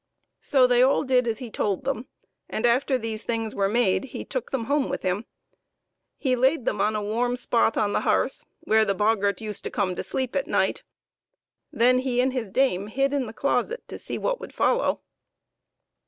[0.41, 2.07] So they all did as he told them,
[2.49, 5.25] and after these things were made he took them home with him.
[6.17, 9.69] He laid them on a warm spot on the hearth where the boggart used to
[9.69, 10.81] come to sleep at night.
[11.71, 15.01] Then he and his dame hid in the closet to see what would follow.